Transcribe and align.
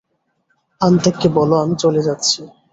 আন্তেককে 0.81 1.27
বলো 1.29 1.55
আমি 1.55 1.75
চলে 1.75 2.01
যাচ্ছি। 2.01 2.39